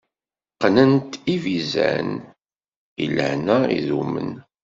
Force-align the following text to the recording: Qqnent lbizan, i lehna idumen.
Qqnent 0.59 1.11
lbizan, 1.31 2.09
i 3.03 3.05
lehna 3.15 3.57
idumen. 3.77 4.31